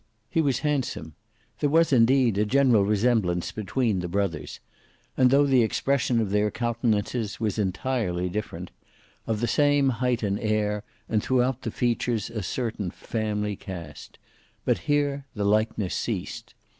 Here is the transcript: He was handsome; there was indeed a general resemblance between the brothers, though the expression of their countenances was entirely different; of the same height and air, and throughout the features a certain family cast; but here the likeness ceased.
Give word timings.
He 0.31 0.41
was 0.41 0.61
handsome; 0.65 1.13
there 1.59 1.69
was 1.69 1.93
indeed 1.93 2.39
a 2.39 2.43
general 2.43 2.83
resemblance 2.83 3.51
between 3.51 3.99
the 3.99 4.07
brothers, 4.07 4.59
though 5.15 5.45
the 5.45 5.61
expression 5.61 6.19
of 6.19 6.31
their 6.31 6.49
countenances 6.49 7.39
was 7.39 7.59
entirely 7.59 8.27
different; 8.27 8.71
of 9.27 9.41
the 9.41 9.47
same 9.47 9.89
height 9.89 10.23
and 10.23 10.39
air, 10.39 10.83
and 11.07 11.21
throughout 11.21 11.61
the 11.61 11.69
features 11.69 12.31
a 12.31 12.41
certain 12.41 12.89
family 12.89 13.55
cast; 13.55 14.17
but 14.65 14.79
here 14.89 15.27
the 15.35 15.45
likeness 15.45 15.93
ceased. 15.93 16.55